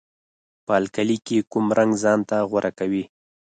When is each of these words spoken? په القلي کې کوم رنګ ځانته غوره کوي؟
په 0.65 0.73
القلي 0.81 1.17
کې 1.25 1.37
کوم 1.51 1.65
رنګ 1.77 1.91
ځانته 2.03 2.37
غوره 2.49 2.71
کوي؟ 2.79 3.03